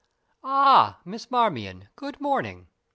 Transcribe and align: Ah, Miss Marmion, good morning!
Ah, 0.43 0.99
Miss 1.05 1.29
Marmion, 1.29 1.87
good 1.95 2.19
morning! 2.19 2.67